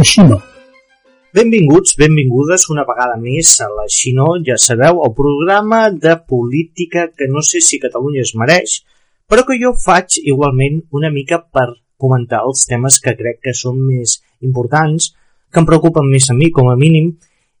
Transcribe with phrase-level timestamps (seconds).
[0.00, 0.38] Així no.
[1.36, 7.28] Benvinguts, benvingudes una vegada més a la Xino, ja sabeu, el programa de política que
[7.28, 8.78] no sé si Catalunya es mereix,
[9.28, 11.68] però que jo faig igualment una mica per
[12.00, 15.12] comentar els temes que crec que són més importants,
[15.52, 17.12] que em preocupen més a mi com a mínim,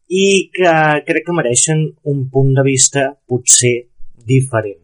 [0.08, 0.26] i
[0.56, 0.76] que
[1.06, 3.76] crec que mereixen un punt de vista potser
[4.32, 4.80] diferent.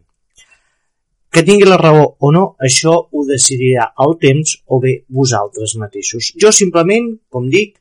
[1.37, 6.31] Que tingui la raó o no, això ho decidirà el temps o bé vosaltres mateixos.
[6.41, 7.75] Jo simplement, com dic,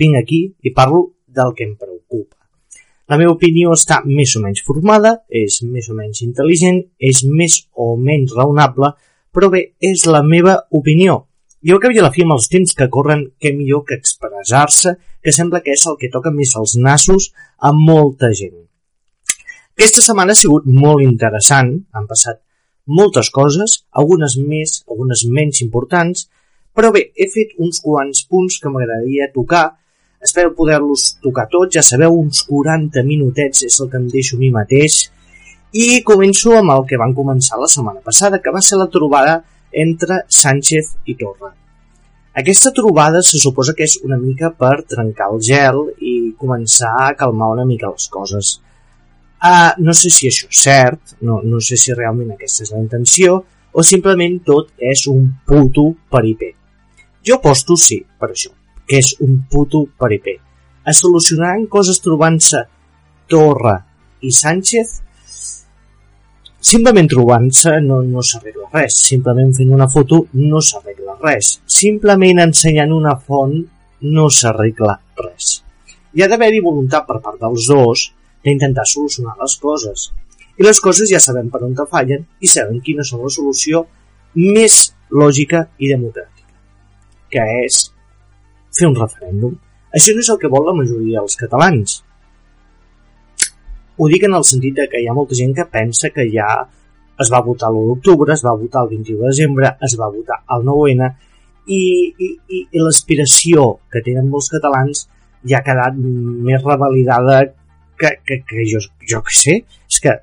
[0.00, 2.38] vinc aquí i parlo del que em preocupa.
[3.12, 7.58] La meva opinió està més o menys formada, és més o menys intel·ligent, és més
[7.76, 8.94] o menys raonable,
[9.28, 11.18] però bé, és la meva opinió.
[11.60, 15.34] Jo que havia la fi amb els temps que corren, què millor que expressar-se, que
[15.36, 17.28] sembla que és el que toca més els nassos
[17.60, 18.56] a molta gent.
[19.76, 22.40] Aquesta setmana ha sigut molt interessant, han passat
[22.86, 26.26] moltes coses, algunes més, algunes menys importants,
[26.74, 29.64] però bé, he fet uns quants punts que m'agradaria tocar,
[30.22, 34.42] espero poder-los tocar tots, ja sabeu, uns 40 minutets és el que em deixo a
[34.42, 35.02] mi mateix,
[35.72, 39.40] i començo amb el que van començar la setmana passada, que va ser la trobada
[39.72, 41.52] entre Sánchez i Torra.
[42.32, 47.14] Aquesta trobada se suposa que és una mica per trencar el gel i començar a
[47.16, 48.54] calmar una mica les coses.
[49.42, 52.78] Uh, no sé si això és cert, no, no sé si realment aquesta és la
[52.78, 53.40] intenció,
[53.74, 56.52] o simplement tot és un puto peripé.
[57.26, 58.52] Jo posto sí, per això,
[58.86, 60.36] que és un puto peripé.
[60.86, 62.62] Es solucionaran coses trobant-se
[63.30, 63.74] Torra
[64.22, 64.94] i Sánchez?
[66.62, 72.94] Simplement trobant-se no, no s'arregla res, simplement fent una foto no s'arregla res, simplement ensenyant
[72.94, 73.58] una font
[74.06, 75.56] no s'arregla res.
[76.14, 78.10] Hi ha d'haver-hi voluntat per part dels dos
[78.44, 80.10] d'intentar solucionar les coses.
[80.58, 83.86] I les coses ja sabem per on te fallen i sabem quina és la solució
[84.34, 86.48] més lògica i democràtica,
[87.32, 87.84] que és
[88.72, 89.56] fer un referèndum.
[89.92, 91.98] Això no és el que vol la majoria dels catalans.
[93.98, 96.48] Ho dic en el sentit de que hi ha molta gent que pensa que ja
[97.22, 100.40] es va votar l'1 d'octubre, es va votar el 21 de desembre, es va votar
[100.56, 101.10] el 9-N
[101.68, 101.82] i,
[102.18, 105.04] i, i, i l'aspiració que tenen molts catalans
[105.48, 107.42] ja ha quedat més revalidada
[108.02, 109.58] que, que, que jo, jo que sé,
[109.88, 110.18] és que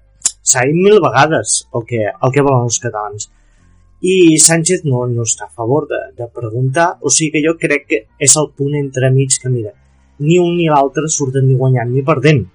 [0.51, 3.29] s'ha dit mil vegades el que, el que volen els catalans.
[3.99, 7.85] I Sánchez no, no està a favor de, de preguntar, o sigui que jo crec
[7.89, 9.73] que és el punt entremig que, mira,
[10.23, 12.45] ni un ni l'altre surten ni guanyant ni perdent,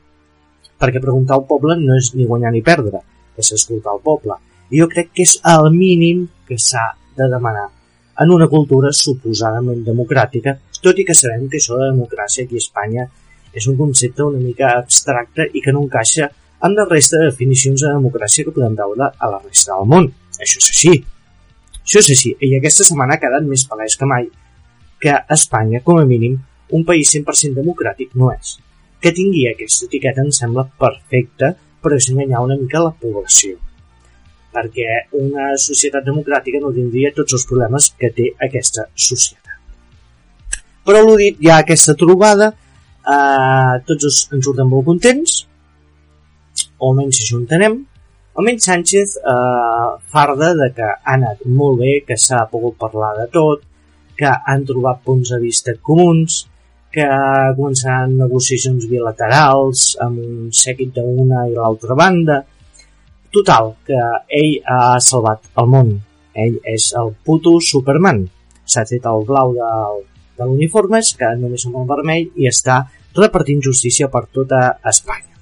[0.80, 3.00] perquè preguntar al poble no és ni guanyar ni perdre,
[3.40, 4.36] és escoltar el poble.
[4.72, 7.68] I jo crec que és el mínim que s'ha de demanar
[8.20, 12.62] en una cultura suposadament democràtica, tot i que sabem que això de democràcia aquí a
[12.62, 13.06] Espanya
[13.54, 16.30] és un concepte una mica abstracte i que no encaixa
[16.64, 20.08] amb la resta de definicions de democràcia que podem veure a la resta del món.
[20.40, 20.94] Això és així.
[21.82, 24.30] Això és així, i aquesta setmana ha quedat més palès que mai
[25.04, 26.38] que Espanya, com a mínim,
[26.72, 28.56] un país 100% democràtic no és.
[29.02, 31.52] Que tingui aquesta etiqueta em sembla perfecta
[31.84, 33.60] per enganyar una mica la població
[34.54, 39.58] perquè una societat democràtica no tindria tots els problemes que té aquesta societat.
[40.86, 42.52] Però l'ho dit, hi ha aquesta trobada
[43.04, 45.42] Uh, tots ens surten molt contents,
[46.78, 47.82] o almenys això entenem.
[48.34, 53.28] Almenys Sánchez uh, farda de que ha anat molt bé, que s'ha pogut parlar de
[53.34, 53.62] tot,
[54.16, 56.44] que han trobat punts de vista comuns,
[56.94, 57.06] que
[57.58, 62.40] començaran negociacions bilaterals amb un sèquit d'una i l'altra banda.
[63.34, 64.00] Total, que
[64.40, 65.90] ell ha salvat el món.
[66.34, 68.22] Ell és el puto Superman.
[68.64, 70.04] S'ha fet el blau del,
[70.38, 72.82] de l'uniforme que només amb el vermell i està
[73.16, 75.34] repartint justícia per tota Espanya.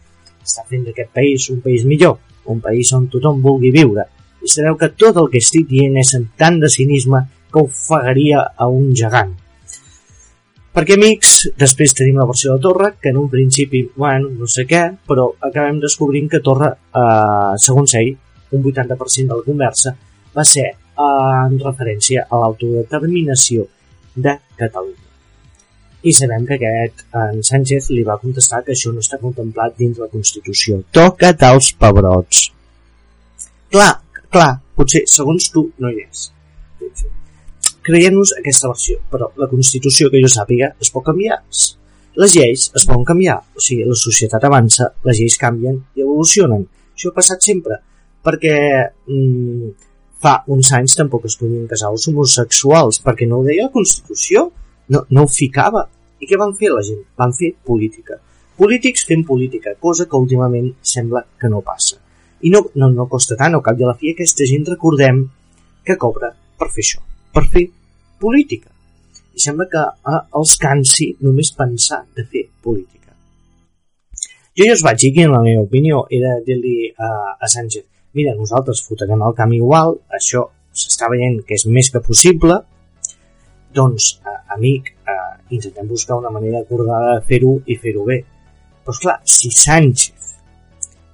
[0.42, 2.18] Està fent d'aquest país un país millor,
[2.52, 4.08] un país on tothom vulgui viure.
[4.42, 7.22] I sabeu que tot el que estic dient és amb tant de cinisme
[7.52, 9.32] que ofegaria a un gegant.
[10.72, 14.64] Perquè, amics, després tenim la versió de Torra, que en un principi, bueno, no sé
[14.64, 18.14] què, però acabem descobrint que Torra, eh, segons ell,
[18.56, 19.92] un 80% de la conversa,
[20.32, 23.68] va ser eh, en referència a l'autodeterminació
[24.14, 25.08] de Catalunya.
[26.02, 30.00] I sabem que aquest, en Sánchez, li va contestar que això no està contemplat dins
[30.02, 30.80] la Constitució.
[30.90, 32.40] Toca't els pebrots.
[33.70, 33.92] Clar,
[34.34, 36.24] clar, potser, segons tu, no hi és.
[37.86, 41.38] Creiem-nos aquesta versió, però la Constitució, que jo sàpiga, es pot canviar.
[42.18, 46.66] Les lleis es poden canviar, o sigui, la societat avança, les lleis canvien i evolucionen.
[46.92, 47.78] Això ha passat sempre,
[48.26, 48.56] perquè
[49.06, 49.70] mm,
[50.22, 54.46] fa uns anys tampoc es podien casar els homosexuals perquè no ho deia la Constitució,
[54.94, 55.86] no, no ho ficava.
[56.22, 57.02] I què van fer la gent?
[57.18, 58.20] Van fer política.
[58.58, 61.98] Polítics fent política, cosa que últimament sembla que no passa.
[62.46, 65.24] I no, no, no costa tant, al cap de la fi aquesta gent recordem
[65.86, 67.02] que cobra per fer això,
[67.34, 67.66] per fer
[68.22, 68.68] política.
[69.32, 73.14] i sembla que eh, els cansi només pensar de fer política.
[74.52, 77.08] Jo ja us vaig dir que la meva opinió era dir-li a,
[77.40, 82.00] a Sánchez mira, nosaltres fotrem el camp igual, això s'està veient que és més que
[82.04, 82.58] possible,
[83.74, 88.22] doncs, eh, amic, eh, intentem buscar una manera acordada de fer-ho i fer-ho bé.
[88.84, 90.12] Però, clar, si Sánchez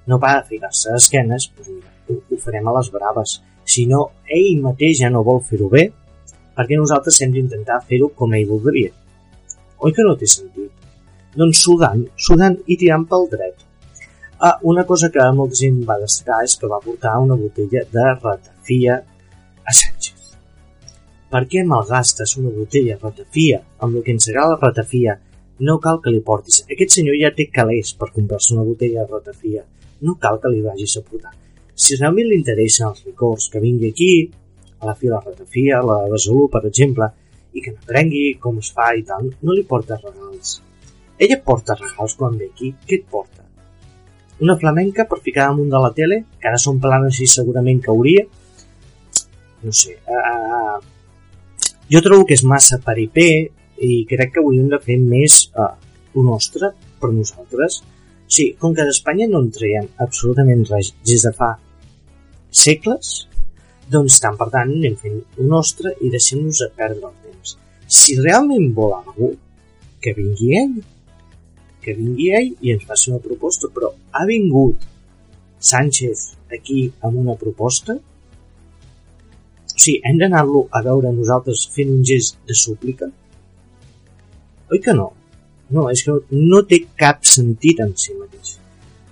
[0.06, 3.40] no para de ficar-se d'esquenes, doncs mira, ho, ho farem a les braves.
[3.64, 5.84] Si no, ell mateix ja no vol fer-ho bé,
[6.56, 8.90] perquè nosaltres hem d'intentar fer-ho com ell voldria.
[9.84, 10.72] Oi que no té sentit?
[11.38, 13.67] Doncs sudant, sudant i tirant pel dret.
[14.40, 18.04] Ah, una cosa que molta gent va destacar és que va portar una botella de
[18.22, 18.98] ratafia
[19.66, 20.36] a Sánchez.
[21.32, 25.16] Per què malgastes una botella de ratafia amb el que ens agrada la ratafia?
[25.66, 26.60] No cal que li portis.
[26.70, 29.64] Aquest senyor ja té calés per comprar-se una botella de ratafia.
[30.06, 31.34] No cal que li vagis a portar.
[31.74, 34.12] Si realment li interessen els licors, que vingui aquí,
[34.78, 37.10] a la fila ratafia, la Besalú, per exemple,
[37.54, 40.60] i que n'aprengui com es fa i tal, no li porta regals.
[41.18, 42.70] Ella porta regals quan ve aquí.
[42.86, 43.37] Què et porta?
[44.44, 48.24] Una flamenca per ficar damunt de la tele, que ara són planes i segurament cauria.
[49.64, 49.96] No sé.
[50.06, 50.78] Uh,
[51.90, 53.28] jo trobo que és massa peripé
[53.82, 55.72] i crec que hauríem de fer més uh,
[56.18, 56.70] un nostre
[57.00, 57.80] per nosaltres.
[58.28, 61.54] Sí, com que d'Espanya no en traiem absolutament res des de fa
[62.52, 63.14] segles,
[63.90, 67.56] doncs, tant per tant, anem fent el nostre i deixem-nos a perdre el temps.
[67.98, 69.32] Si realment vol algú,
[70.02, 70.76] que vingui ell.
[71.88, 74.82] Que vingui ell i ens faci una proposta, però ha vingut
[75.68, 77.94] Sánchez aquí amb una proposta?
[77.96, 83.08] O sigui, hem d'anar-lo a veure nosaltres fent un gest de súplica?
[84.68, 85.08] Oi que no?
[85.72, 88.58] No, és que no té cap sentit en si mateix.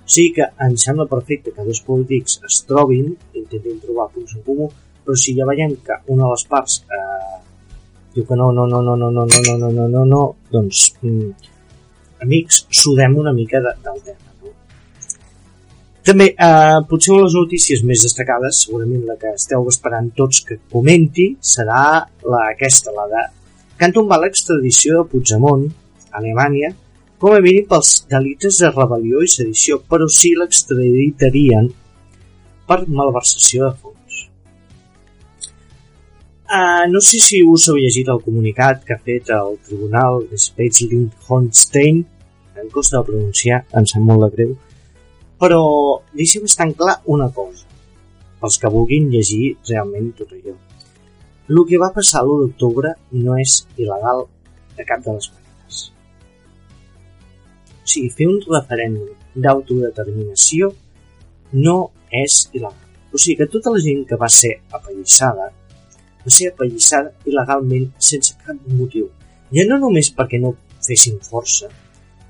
[0.04, 4.44] O sigui que em sembla perfecte que dos polítics es trobin, intentin trobar punts en
[4.44, 4.68] comú,
[5.00, 7.36] però si ja veiem que una de les parts eh,
[8.12, 10.90] diu que no, no, no, no, no, no, no, no, no, no, no, no doncs,
[11.00, 11.55] mm,
[12.22, 14.32] amics, sudem una mica de, del tema.
[14.42, 14.52] No?
[16.06, 20.44] També, eh, potser una de les notícies més destacades, segurament la que esteu esperant tots
[20.46, 23.26] que comenti, serà la, aquesta, la de
[23.76, 25.66] que han tombat de Puigdemont
[26.16, 26.70] Alemanya
[27.18, 31.68] com a mínim pels delictes de rebel·lió i sedició, però sí l'extraditarien
[32.68, 33.95] per malversació de fons.
[36.46, 42.04] Uh, no sé si us heu llegit el comunicat que ha fet el Tribunal Spetsling-Holstein,
[42.62, 44.52] em costa de pronunciar, em sap molt de greu,
[45.42, 45.62] però
[46.14, 47.66] deixa bastant clar una cosa,
[48.40, 50.54] pels que vulguin llegir realment tot allò.
[51.50, 52.94] El que va passar l'1 d'octubre
[53.24, 54.24] no és il·legal
[54.78, 55.46] de cap de les maneres
[57.86, 60.72] o sigui, fer un referèndum d'autodeterminació
[61.64, 61.76] no
[62.10, 62.82] és il·legal.
[63.14, 65.52] O sigui que tota la gent que va ser apallissada
[66.26, 69.08] va ser apallissada il·legalment sense cap motiu.
[69.54, 71.70] Ja no només perquè no fessin força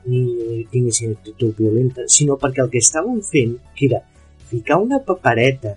[0.07, 4.03] ni tinguessin actitud violenta, sinó perquè el que estaven fent, que era
[4.51, 5.75] ficar una papereta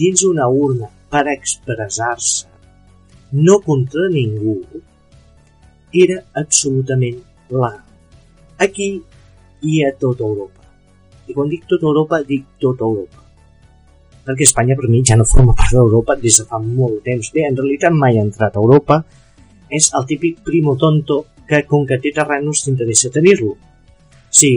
[0.00, 2.48] dins una urna per expressar-se,
[3.32, 4.56] no contra ningú,
[5.92, 7.78] era absolutament legal.
[8.58, 8.90] Aquí
[9.62, 10.66] i a tota Europa.
[11.28, 13.27] I quan dic tota Europa, dic tota Europa.
[14.28, 17.30] Perquè Espanya per mi ja no forma part d'Europa des de fa molt temps.
[17.32, 18.98] Bé, en realitat mai ha entrat a Europa.
[19.72, 21.16] És el típic primo tonto
[21.48, 23.54] que com que té terrenos t'interessa tenir-lo.
[24.28, 24.50] Sí,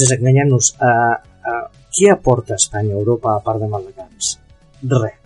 [0.00, 1.14] desenganyant-nos, uh,
[1.52, 4.30] uh, què aporta Espanya a Europa a part de Maldecaps?
[4.90, 5.20] Res.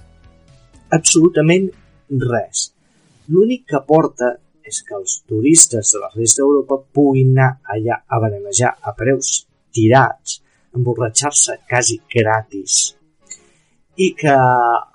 [0.93, 1.71] Absolutament
[2.21, 2.67] res.
[3.33, 4.29] L'únic que aporta
[4.65, 9.39] és que els turistes de la resta d'Europa puguin anar allà a berenejar a preus
[9.73, 10.37] tirats,
[10.77, 12.93] emborratxar-se quasi gratis
[13.97, 14.35] i que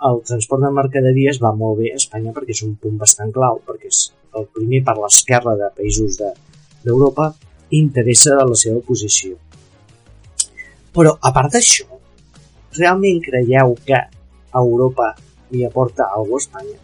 [0.10, 3.62] el transport de mercaderies va molt bé a Espanya perquè és un punt bastant clau,
[3.66, 4.02] perquè és
[4.36, 7.48] el primer per l'esquerra de països d'Europa de,
[7.80, 9.38] interessa de la seva posició.
[10.96, 11.88] Però, a part d'això,
[12.76, 14.04] realment creieu que
[14.60, 15.14] Europa
[15.54, 16.80] li aporta alguna a Espanya?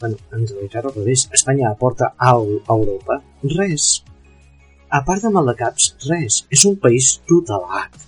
[0.00, 3.22] bueno, en realitat al revés, Espanya aporta alguna a Europa?
[3.42, 4.04] Res.
[4.88, 6.44] A part de maldecaps, res.
[6.50, 8.05] És un país tutelat.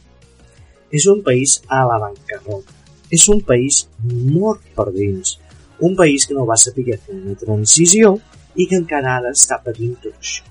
[0.94, 2.74] És un país a la bancarrota.
[3.10, 5.36] És un país mort per dins.
[5.80, 8.16] Un país que no va saber fer una transició
[8.56, 10.44] i que encara ara està patint tot això.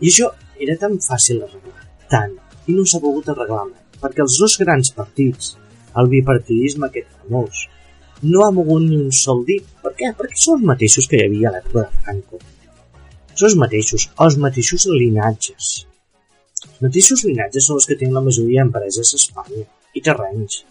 [0.00, 0.30] I això
[0.62, 2.32] era tan fàcil d'arreglar, tant,
[2.66, 5.52] i no s'ha pogut arreglar mai, perquè els dos grans partits,
[6.00, 7.66] el bipartidisme aquest famós,
[8.22, 9.64] no ha mogut ni un sol dit.
[9.82, 10.12] Per què?
[10.18, 12.38] Perquè són els mateixos que hi havia a l'època de Franco.
[13.34, 15.72] Són els mateixos, els mateixos linatges.
[16.82, 20.62] Mateixos linatges són els que tenen la majoria d'empreses a Espanya i terrenys.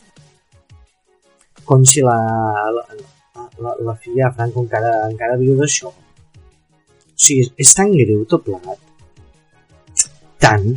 [1.67, 2.17] Com si la,
[2.75, 2.83] la,
[3.63, 5.91] la, la filla de Franco encara, encara viu d'això.
[5.91, 8.81] O sigui, és, tan greu tot plegat.
[10.41, 10.67] Tant,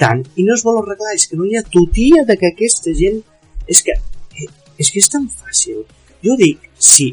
[0.00, 2.94] tant, i no es vol arreglar, és que no hi ha tutia de que aquesta
[2.96, 3.22] gent...
[3.70, 3.94] És que,
[4.80, 5.84] és que és tan fàcil.
[6.24, 7.12] Jo dic, si,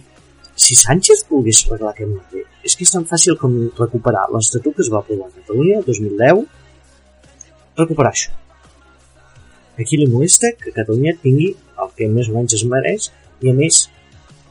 [0.58, 4.86] si Sánchez volgués arreglar aquest merder, és que és tan fàcil com recuperar l'Estatut que
[4.86, 6.48] es va aprovar a Catalunya el 2010,
[7.78, 8.34] recuperar això.
[9.78, 11.52] Aquí li molesta que Catalunya tingui
[11.84, 13.12] el que més o menys es mereix
[13.46, 13.84] i a més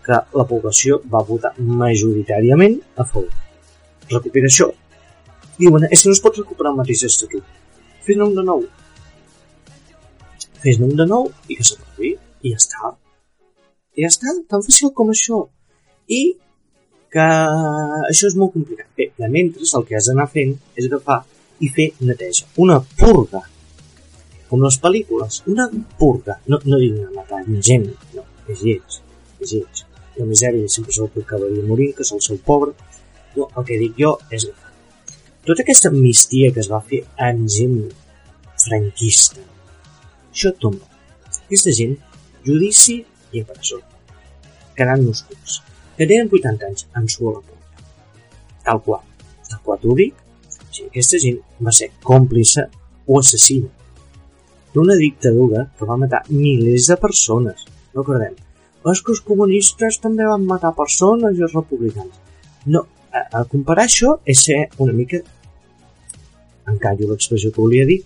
[0.06, 3.32] que la població va votar majoritàriament a favor.
[4.12, 4.70] Recupera això.
[5.58, 7.42] Diuen, és que no es pot recuperar el mateix estatut.
[8.06, 8.62] Fes-ne un de nou.
[10.62, 12.14] Fes-ne un de nou i que s'aprovi.
[12.46, 12.92] I ja està.
[13.96, 15.40] I ja està, tan fàcil com això.
[16.06, 16.36] I
[17.10, 17.26] que
[18.12, 18.92] això és molt complicat.
[18.94, 21.24] Bé, de mentre el que has d'anar fent és agafar
[21.60, 22.46] i fer neteja.
[22.62, 23.42] Una purga.
[24.50, 25.42] Com les pel·lícules.
[25.52, 25.66] Una
[25.98, 26.38] purga.
[26.46, 29.00] No, no dic anar matant gent, no, és lleig.
[29.40, 29.82] És lleig.
[30.16, 32.72] La misèria sempre se'l que acabaria morint, que és el seu pobre.
[33.36, 34.46] No, el que dic jo és
[35.46, 37.76] tota aquesta amnistia que es va fer en gent
[38.64, 39.44] franquista,
[40.32, 40.88] això tomba.
[41.44, 41.92] Aquesta gent,
[42.48, 42.96] judici
[43.30, 43.78] i a presó.
[44.74, 45.60] Quedant nos curts.
[45.96, 47.84] Que tenen 80 anys en su a la porta.
[48.66, 49.04] Tal qual.
[49.46, 50.18] Tal qual t'ho dic,
[50.76, 52.66] sigui, aquesta gent va ser còmplice
[53.06, 53.72] o assassina
[54.74, 57.62] d'una dictadura que va matar milers de persones.
[57.96, 58.34] Recordem.
[58.86, 62.12] És que els comunistes també van matar persones i els republicans.
[62.70, 62.84] No,
[63.16, 65.22] a, a comparar això és ser una mica
[66.70, 68.00] encara l'expressió que volia dir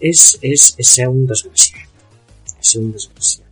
[0.00, 3.42] és, és, és ser un desgraciat és ser un desgraciat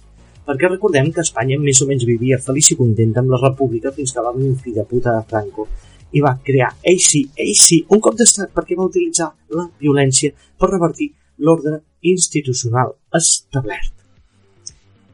[0.46, 4.12] perquè recordem que Espanya més o menys vivia feliç i contenta amb la república fins
[4.12, 5.68] que va venir un fill de puta de Franco
[6.12, 10.70] i va crear, sí, ell sí, un cop d'estat perquè va utilitzar la violència per
[10.70, 11.80] revertir l'ordre
[12.12, 13.94] institucional establert.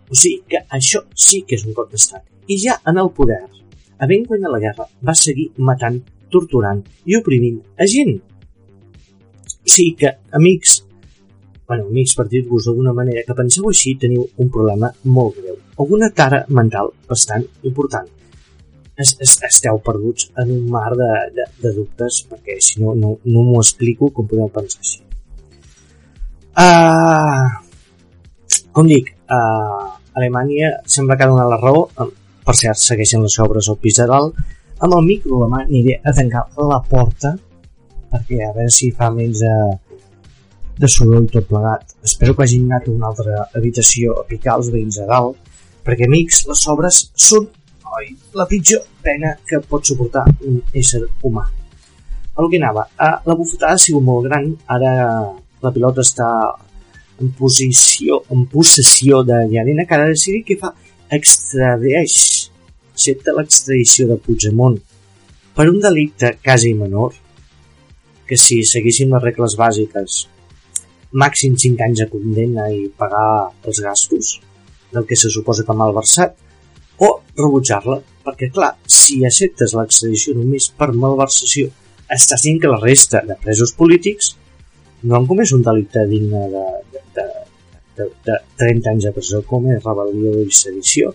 [0.08, 2.24] O sigui que això sí que és un cop d'estat.
[2.48, 3.42] I ja en el poder,
[4.00, 6.00] havent guanyat la guerra, va seguir matant,
[6.32, 8.18] torturant i oprimint a gent.
[9.68, 10.82] Sigui que, amics,
[11.68, 15.58] bueno, amics, per dir-vos d'alguna manera, que penseu així, teniu un problema molt greu.
[15.78, 18.08] Alguna tara mental bastant important
[18.98, 23.14] es, es, esteu perduts en un mar de, de, de dubtes perquè si no, no,
[23.24, 25.00] no m'ho explico com podeu pensar així.
[26.58, 27.46] Uh,
[28.74, 29.88] com dic, uh,
[30.18, 34.08] Alemanya sembla que ha donat la raó, per cert, segueixen les obres al pis de
[34.10, 34.38] dalt,
[34.78, 37.36] amb el micro la mà aniré a tancar la porta
[38.08, 39.54] perquè a veure si fa menys de,
[40.80, 41.94] de soroll tot plegat.
[42.06, 45.36] Espero que hagin anat a una altra habitació a picar els veïns a dalt,
[45.86, 47.48] perquè amics, les obres són
[47.98, 51.44] oi, la pitjor pena que pot suportar un ésser humà.
[52.38, 54.92] El que anava, la bufetada ha sigut molt gran, ara
[55.64, 56.28] la pilota està
[57.18, 60.70] en posició, en possessió de Llarena, que ha de decidir què fa.
[61.18, 62.14] Extradeix,
[62.92, 64.76] accepta l'extradició de Puigdemont
[65.56, 67.16] per un delicte quasi menor,
[68.28, 70.18] que si seguissin les regles bàsiques,
[71.18, 74.36] màxim 5 anys de condemna i pagar els gastos
[74.92, 76.36] del que se suposa que ha malversat,
[76.98, 81.70] o rebutjar-la, perquè clar, si acceptes l'extradició només per malversació,
[82.16, 84.34] estàs dient que la resta de presos polítics
[85.04, 87.26] no han comès un delicte digne de, de, de,
[87.98, 91.12] de, de 30 anys de presó com és rebel·lió i sedició.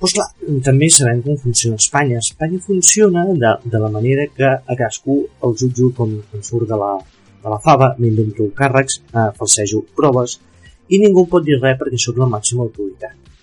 [0.00, 0.26] Doncs clar,
[0.64, 2.18] també sabem com funciona Espanya.
[2.24, 6.80] Espanya funciona de, de la manera que a cadascú el jutjo com, com surt de
[6.80, 6.90] la,
[7.44, 10.40] de la fava, m'invento càrrecs, eh, falsejo proves,
[10.90, 13.35] i ningú pot dir res perquè sóc la màxima autoritat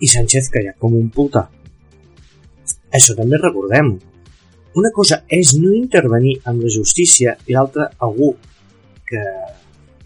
[0.00, 1.46] i Sánchez callat com un puta.
[2.90, 3.92] Això també recordem.
[4.80, 8.32] Una cosa és no intervenir amb la justícia i l'altra algú
[9.06, 9.22] que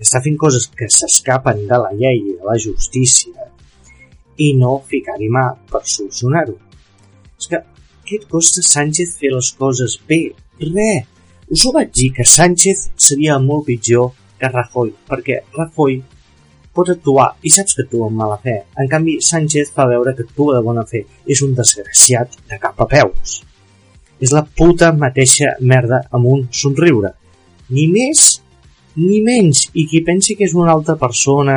[0.00, 3.50] està fent coses que s'escapen de la llei i de la justícia
[4.40, 6.56] i no ficar-hi mà per solucionar-ho.
[7.38, 7.60] És que
[8.04, 10.22] què et costa Sánchez fer les coses bé?
[10.60, 10.90] Re!
[11.54, 14.10] Us ho vaig dir que Sánchez seria molt pitjor
[14.40, 16.00] que Rajoy, perquè Rajoy
[16.74, 18.56] pot actuar i saps que actua amb mala fe.
[18.80, 21.04] En canvi, Sánchez fa veure que actua de bona fe.
[21.26, 23.40] És un desgraciat de cap a peus.
[24.20, 27.14] És la puta mateixa merda amb un somriure.
[27.70, 28.24] Ni més
[28.96, 29.68] ni menys.
[29.74, 31.56] I qui pensi que és una altra persona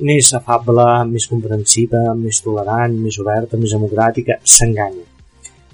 [0.00, 5.04] més afable, més comprensiva, més tolerant, més oberta, més democràtica, s'enganya.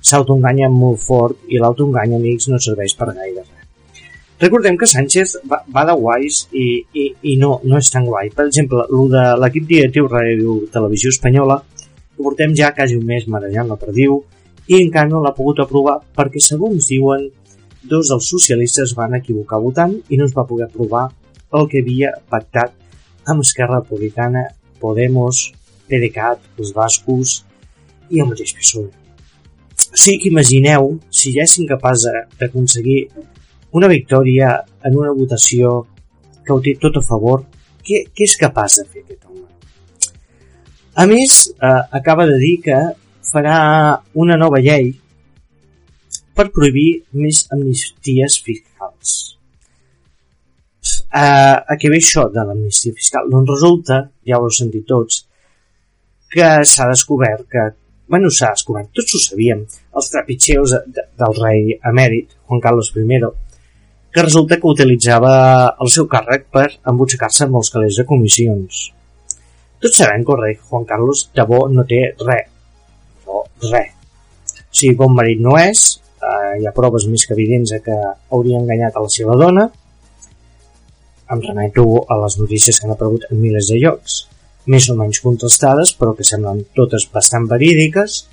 [0.08, 3.57] S'autoenganya molt fort i l'autoengany, amics, no serveix per gaire res.
[4.38, 8.30] Recordem que Sánchez va, va de guais i, i, i no, no és tan guai.
[8.30, 13.26] Per exemple, el de l'equip directiu Ràdio Televisió Espanyola ho portem ja quasi un mes
[13.30, 14.20] marejant la perdiu
[14.68, 17.24] i encara no l'ha pogut aprovar perquè, segons diuen,
[17.88, 21.08] dos dels socialistes van equivocar votant i no es va poder aprovar
[21.58, 22.74] el que havia pactat
[23.26, 24.44] amb Esquerra Republicana,
[24.78, 25.48] Podemos
[25.88, 27.40] PDeCAT, els bascos
[28.10, 28.92] i el mateix PSOE.
[29.88, 32.06] O sigui que imagineu si ja és incapaç
[32.38, 33.00] d'aconseguir
[33.72, 34.52] una victòria
[34.84, 35.80] en una votació
[36.44, 37.44] que ho té tot a favor,
[37.84, 39.44] què, què és capaç de fer aquest home?
[40.98, 42.78] A més, eh, acaba de dir que
[43.28, 43.58] farà
[44.14, 44.92] una nova llei
[46.34, 49.16] per prohibir més amnisties fiscals.
[51.08, 53.28] Eh, a què ve això de l'amnistia fiscal?
[53.32, 55.26] Doncs resulta, ja ho heu sentit tots,
[56.32, 57.68] que s'ha descobert que
[58.08, 59.66] bueno, s'ha descobert, tots ho sabíem,
[60.00, 63.18] els trepitxeus de, de, del rei emèrit, Juan Carlos I,
[64.18, 65.32] que resulta que utilitzava
[65.78, 68.78] el seu càrrec per embutxacar-se els calés de comissions.
[69.78, 72.48] Tots sabem que el rei Juan Carlos bo no té res,
[73.28, 73.92] no, res.
[74.64, 77.98] O sigui, bon marit no és, eh, hi ha proves més que evidents que
[78.34, 79.68] hauria enganyat a la seva dona,
[81.30, 84.16] em remeto a les notícies que han aparegut en milers de llocs,
[84.66, 88.24] més o menys contrastades, però que semblen totes bastant verídiques.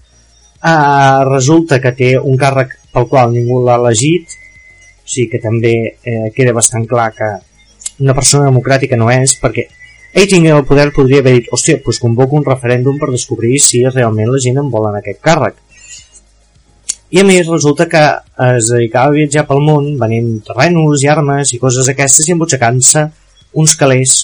[0.65, 4.33] Eh, resulta que té un càrrec pel qual ningú l'ha elegit,
[5.05, 7.27] o sigui que també eh, queda bastant clar que
[8.01, 9.67] una persona democràtica no és, perquè
[10.15, 13.83] ell tinguent el poder podria haver dit hòstia, doncs convoco un referèndum per descobrir si
[13.85, 15.59] realment la gent en vol en aquest càrrec.
[17.13, 18.01] I a més resulta que
[18.47, 23.05] es dedicava a viatjar pel món venent terrenos i armes i coses aquestes i embutxacant-se
[23.61, 24.15] uns calés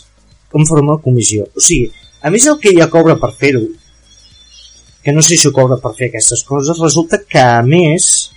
[0.58, 1.46] en forma de comissió.
[1.56, 3.62] O sigui, a més el que ella cobra per fer-ho,
[5.04, 8.32] que no sé si ho cobra per fer aquestes coses, resulta que a més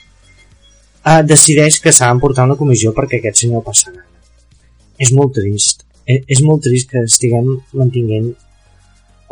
[1.04, 4.08] eh, decideix que s'ha d'emportar una comissió perquè aquest senyor passa gana.
[4.98, 5.84] És molt trist.
[6.04, 8.32] És, és molt trist que estiguem mantinguent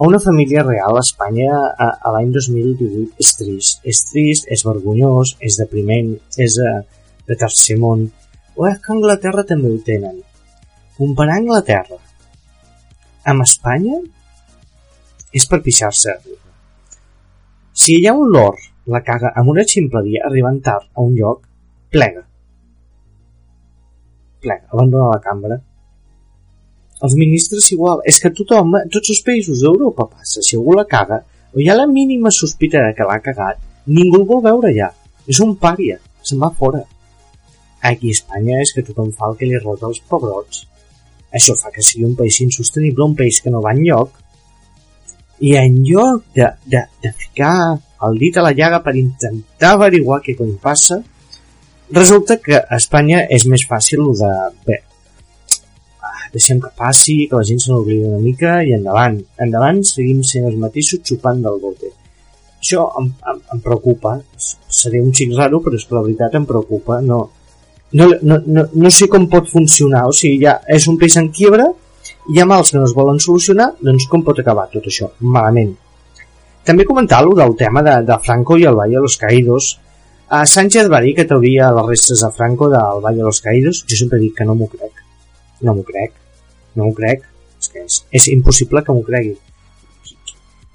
[0.03, 3.83] a una família real a Espanya a, a l'any 2018 és trist.
[3.85, 6.73] És trist, és vergonyós, és depriment, és de,
[7.29, 8.09] de tercer món.
[8.57, 10.19] O és que a Anglaterra també ho tenen.
[10.97, 12.01] Comparar Anglaterra
[13.31, 14.01] amb Espanya
[15.33, 16.17] és per pixar-se.
[17.73, 21.47] Si hi ha un lord la caga amb una ximpleria arribant tard a un lloc,
[21.93, 22.23] Plega.
[24.41, 25.59] Plega, abandona la cambra.
[27.05, 31.19] Els ministres igual, és que tothom, tots els països d'Europa passa, si algú la caga,
[31.53, 33.61] o hi ha la mínima sospita de que l'ha cagat,
[33.99, 34.89] ningú el vol veure ja.
[35.29, 36.81] És un pària, se'n va fora.
[37.93, 40.65] Aquí a Espanya és que tothom fa el que li rota als pebrots.
[41.37, 44.17] Això fa que sigui un país insostenible, un país que no va enlloc.
[45.45, 47.57] I en lloc de, de, de ficar
[48.07, 51.03] el dit a la llaga per intentar averiguar què cony passa,
[51.93, 54.31] Resulta que a Espanya és més fàcil de...
[54.69, 54.79] Bé,
[56.01, 59.19] ah, deixem que passi, que la gent se n'oblidi una mica i endavant.
[59.47, 61.93] Endavant seguim sent els mateixos xupant del bote.
[62.63, 64.17] Això em, em, em preocupa.
[64.83, 67.01] Seré un xic raro, però és que la veritat em preocupa.
[67.05, 67.21] No,
[67.93, 70.07] no, no, no, no sé com pot funcionar.
[70.09, 71.69] O sigui, ja és un peix en quiebra,
[72.33, 75.13] hi ha mals que no es volen solucionar, doncs com pot acabar tot això?
[75.21, 75.75] Malament.
[76.65, 79.75] També comentar-lo del tema de, de Franco i el Valle de los Caídos,
[80.33, 83.83] Uh, Sánchez va dir que trauria les restes de Franco del Valle de los Caídos.
[83.85, 85.03] Jo sempre dic que no m'ho crec.
[85.61, 86.15] No m'ho crec.
[86.75, 87.27] No m'ho crec.
[87.61, 89.35] És que és, és impossible que m'ho cregui.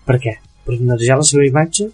[0.05, 0.35] Per què?
[0.67, 1.87] Per netejar la seva imatge?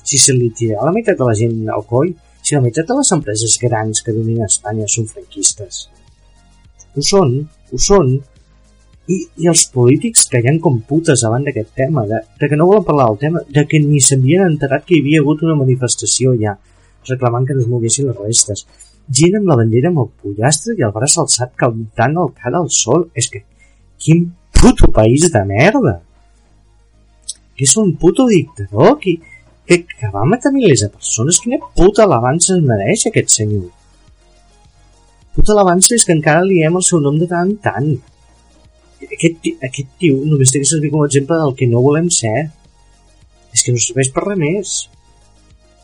[0.00, 2.96] Si se li tira la meitat de la gent al coll, si la meitat de
[3.02, 5.82] les empreses grans que dominen Espanya són franquistes.
[6.96, 7.36] Ho són,
[7.68, 8.16] ho són.
[9.12, 12.56] I, i els polítics que hi ha com putes davant d'aquest tema, de, de que
[12.56, 15.60] no volen parlar del tema, de que ni s'havien enterat que hi havia hagut una
[15.60, 16.56] manifestació ja,
[17.10, 18.66] reclamant que no es les restes.
[19.10, 22.70] Gent amb la bandera amb el pollastre i el braç alçat cantant el cara al
[22.70, 23.08] sol.
[23.14, 23.42] És que,
[23.98, 24.28] quin
[24.60, 26.00] puto país de merda!
[27.56, 29.16] Que és un puto dictador que,
[29.66, 31.40] que, que va matar milers de persones.
[31.42, 33.66] Quina puta alabança es mereix aquest senyor?
[35.34, 37.90] Puta alabança és que encara li hem el seu nom de tant en tant.
[39.10, 42.48] Aquest, aquest tio només té que servir com a exemple del que no volem ser.
[43.50, 44.78] És que no serveix per res més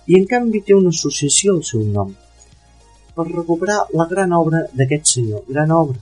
[0.07, 2.13] i en canvi té una associació al seu nom
[3.17, 5.97] per recuperar la gran obra d'aquest senyor, gran obra.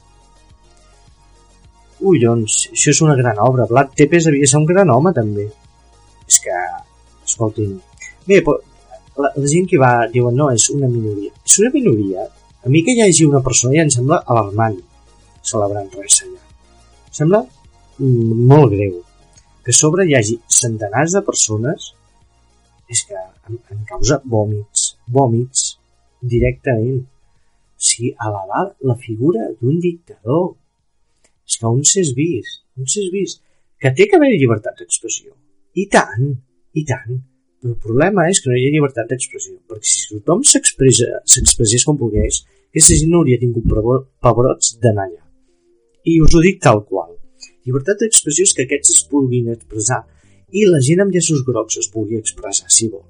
[2.04, 3.68] Ui, doncs, això és una gran obra.
[3.70, 5.46] Vlad Tepes havia ser un gran home, també.
[6.26, 6.56] És que,
[7.24, 7.76] escoltin...
[8.26, 11.30] Bé, la, la gent que va, diuen, no, és una minoria.
[11.46, 12.26] És una minoria?
[12.64, 14.80] A mi que hi hagi una persona ja em sembla alarmant
[15.44, 16.40] celebrant res allà.
[17.14, 18.94] Sembla mm, molt greu
[19.64, 21.92] que sobre hi hagi centenars de persones
[22.90, 25.64] és que em, em causa vòmits, vòmits
[26.34, 27.02] directament.
[27.74, 30.54] O sigui, elevar la figura d'un dictador.
[31.44, 33.42] És que on s'és vist, on s'és vist,
[33.80, 35.34] que té que haver llibertat d'expressió.
[35.76, 36.30] I tant,
[36.72, 37.18] i tant.
[37.60, 41.98] Però el problema és que no hi ha llibertat d'expressió, perquè si tothom s'expressés com
[42.00, 43.68] volgués, aquesta gent no hauria tingut
[44.24, 45.22] pebrots d'anar allà.
[46.04, 47.14] I us ho dic tal qual.
[47.64, 50.02] Llibertat d'expressió és que aquests es puguin expressar
[50.54, 53.02] i la gent amb llaços grocs es pugui expressar si vol.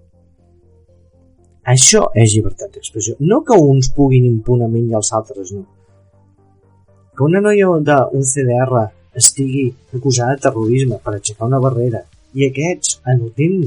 [1.75, 3.15] Això és llibertat d'expressió.
[3.21, 5.65] No que uns puguin impunament i els altres no.
[7.17, 8.85] Que una noia d'un CDR
[9.17, 12.03] estigui acusada de terrorisme per aixecar una barrera
[12.35, 13.63] i aquests anotint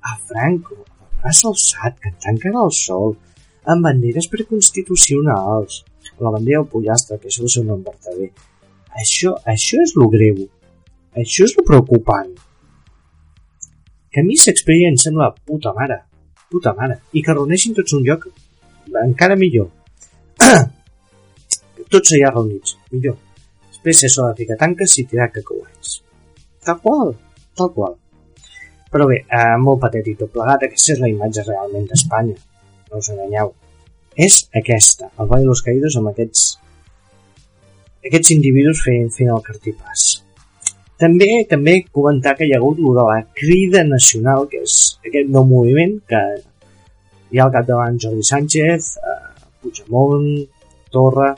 [0.00, 3.14] a Franco, a braç alçat, cantant cara al sol,
[3.68, 5.82] amb banderes preconstitucionals,
[6.18, 8.30] la bandera del pollastre, que és el seu nom verdader.
[8.98, 10.40] Això, això és lo greu.
[11.14, 12.32] Això és lo preocupant.
[14.12, 16.00] Que a mi s'experia em sembla puta mare.
[16.50, 17.00] Puta mare.
[17.12, 18.26] I que reuneixin tots un lloc
[19.04, 19.68] encara millor.
[21.92, 22.76] tots allà reunits.
[22.94, 23.16] Millor.
[23.68, 26.00] Després se de ficar tanques i tirar cacauets.
[26.64, 27.14] Tal qual.
[27.56, 27.96] Tal qual.
[28.88, 30.64] Però bé, eh, molt patètic tot plegat.
[30.64, 32.36] Aquesta és la imatge realment d'Espanya.
[32.88, 33.52] No us enganyeu
[34.18, 36.46] és aquesta, el Vall de los Caídos amb aquests
[38.08, 40.06] aquests individus fent, fent el cartipàs.
[40.98, 45.46] També també comentar que hi ha hagut de la crida nacional, que és aquest nou
[45.46, 46.22] moviment que
[47.30, 49.18] hi ha al capdavant Jordi Sánchez, eh,
[49.62, 50.26] Puigdemont,
[50.90, 51.30] Torra,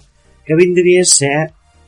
[0.47, 1.37] que vindria a ser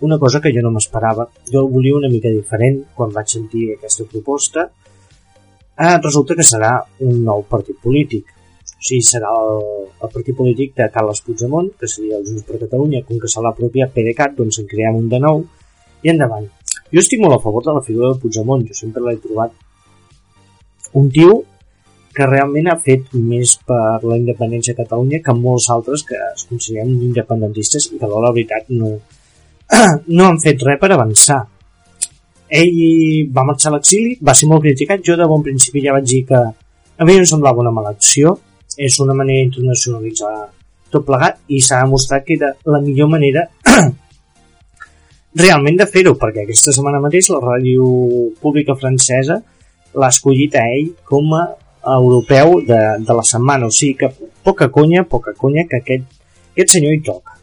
[0.03, 1.29] una cosa que jo no m'esperava.
[1.49, 4.69] Jo volia una mica diferent quan vaig sentir aquesta proposta.
[5.79, 6.77] Eh, resulta que serà
[7.09, 8.39] un nou partit polític
[8.83, 9.61] o sigui, serà el,
[10.03, 13.43] el partit polític de Carles Puigdemont, que seria el Junts per Catalunya, com que se
[13.43, 15.45] l'ha pròpia PDeCAT, doncs en creem un de nou,
[16.03, 16.49] i endavant.
[16.93, 19.55] Jo estic molt a favor de la figura de Puigdemont, jo sempre l'he trobat
[21.01, 21.39] un tio
[22.13, 26.45] que realment ha fet més per la independència de Catalunya que molts altres que es
[26.51, 28.93] consideren independentistes i que la veritat no,
[30.17, 31.41] no han fet res per avançar.
[32.53, 36.05] Ell va marxar a l'exili, va ser molt criticat, jo de bon principi ja vaig
[36.11, 38.37] dir que a mi em semblava una mala acció,
[38.77, 40.35] és una manera d'internacionalitzar
[40.93, 43.47] tot plegat i s'ha demostrat que era la millor manera
[45.39, 47.87] realment de fer-ho, perquè aquesta setmana mateix la ràdio
[48.43, 49.39] pública francesa
[49.93, 51.45] l'ha escollit a ell com a
[51.93, 54.11] europeu de, de la setmana, o sigui que
[54.45, 56.05] poca conya, poca conya que aquest,
[56.53, 57.39] aquest senyor hi toca.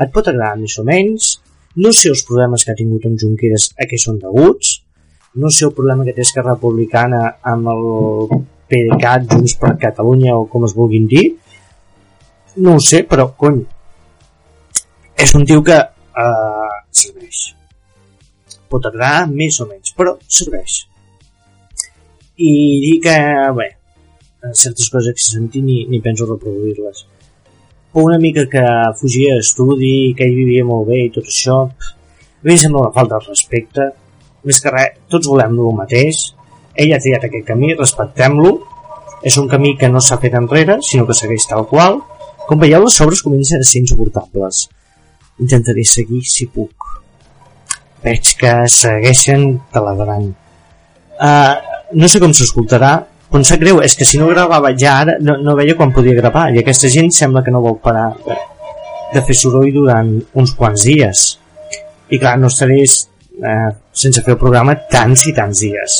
[0.00, 1.34] Et pot agradar més o menys,
[1.82, 4.80] no sé els problemes que ha tingut amb Junqueras a què són deguts,
[5.42, 7.86] no sé el problema que té Esquerra Republicana amb el
[8.72, 11.26] PDeCAT, Junts per Catalunya o com es vulguin dir
[12.56, 13.62] no ho sé, però cony
[15.16, 16.61] és un tio que serveix
[18.72, 20.82] pot agradar més o menys però serveix.
[22.42, 23.16] I dir que
[23.56, 23.68] bé,
[24.50, 27.04] certes coses que s'he sentit ni, ni penso reproduir-les.
[27.92, 28.64] Però una mica que
[28.98, 32.94] fugia d'estudi que ell vivia molt bé i tot això a mi em sembla una
[32.96, 33.84] falta de respecte.
[34.48, 36.22] Més que res, tots volem el mateix.
[36.74, 38.54] Ell ha triat aquest camí, respectem-lo.
[39.22, 42.00] És un camí que no s'ha fet enrere sinó que segueix tal qual.
[42.48, 44.64] Com veieu les sobres comencen a ser insuportables.
[45.38, 47.01] Intentaré seguir si puc
[48.04, 50.32] veig que segueixen taladrant
[51.22, 51.54] uh,
[51.94, 52.94] no sé com s'escoltarà.
[53.32, 55.92] Però em sap greu, és que si no gravava ja ara no, no veia quan
[55.96, 58.36] podia gravar i aquesta gent sembla que no vol parar de,
[59.14, 61.22] de fer soroll durant uns quants dies.
[62.12, 63.70] I clar, no estaré eh,
[64.02, 65.96] sense fer el programa tants i tants dies.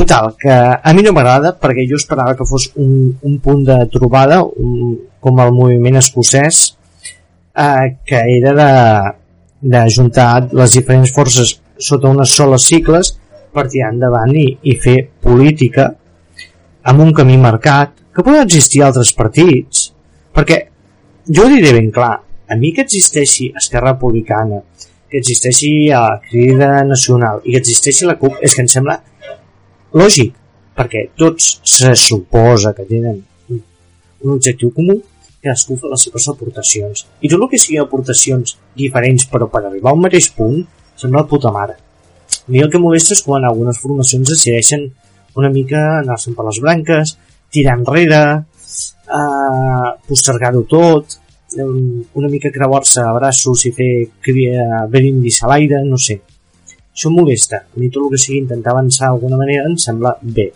[0.00, 3.76] Total, que a mi no m'agrada perquè jo esperava que fos un, un punt de
[3.92, 6.70] trobada un, com el moviment escocès
[7.52, 8.70] eh, que era de,
[9.60, 13.14] de juntar les diferents forces sota unes soles cicles
[13.52, 15.90] per tirar endavant i, i fer política
[16.90, 19.90] amb un camí marcat que poden existir altres partits.
[20.34, 20.58] Perquè
[21.28, 24.62] jo diré ben clar a mi que existeixi Esquerra Republicana
[25.10, 28.96] que existeixi la Crida Nacional i que existeixi la CUP és que em sembla
[29.98, 30.36] lògic,
[30.78, 33.18] perquè tots se suposa que tenen
[33.50, 35.00] un objectiu comú,
[35.42, 37.04] cadascú fa les seves aportacions.
[37.20, 40.62] I tot el que sigui aportacions diferents però per arribar al mateix punt,
[41.00, 41.78] sembla puta mare.
[42.40, 44.86] A mi el que molesta és quan algunes formacions decideixen
[45.40, 47.16] una mica anar-se'n per les branques,
[47.50, 51.18] tirar enrere, eh, postergar-ho tot,
[51.58, 53.92] una mica creuar-se a braços i fer
[54.90, 56.20] brindis a l'aire, no sé
[57.00, 57.62] això molesta.
[57.64, 60.50] A mi tot el que sigui intentar avançar d'alguna manera em sembla bé.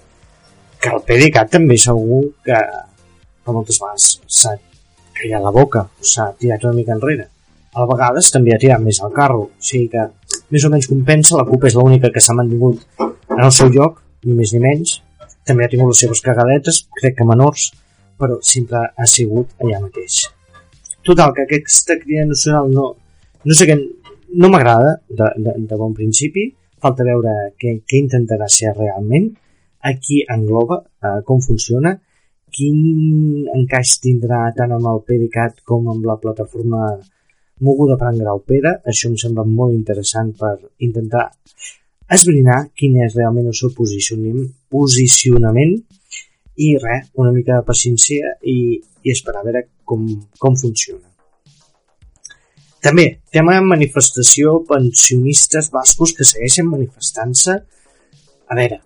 [0.80, 2.58] Que el PDeCAT també segur que,
[3.44, 4.52] que moltes vegades s'ha
[5.16, 7.28] callat la boca, s'ha tirat una mica enrere.
[7.74, 10.06] A vegades també ha tirat més al carro, o sigui que
[10.54, 14.00] més o menys compensa, la CUP és l'única que s'ha mantingut en el seu lloc,
[14.24, 15.00] ni més ni menys.
[15.44, 17.70] També ha tingut les seves cagadetes, crec que menors,
[18.20, 20.22] però sempre ha sigut allà mateix.
[21.04, 22.86] Total, que aquesta crida nacional no,
[23.44, 23.76] no sé què,
[24.40, 26.46] no m'agrada de, de, de bon principi,
[26.84, 29.28] falta veure què, què intentarà ser realment,
[29.84, 31.92] a qui engloba, eh, com funciona,
[32.54, 32.78] quin
[33.54, 36.82] encaix tindrà tant amb el PDeCAT com amb la plataforma
[37.64, 40.54] moguda per en Grau Pere, això em sembla molt interessant per
[40.86, 41.24] intentar
[42.14, 45.74] esbrinar quin és realment el seu posicionament
[46.54, 50.06] i res, una mica de paciència i, i esperar a veure com,
[50.38, 51.08] com funciona.
[52.84, 57.54] També, tema de manifestació pensionistes bascos que segueixen manifestant-se.
[58.52, 58.82] A veure,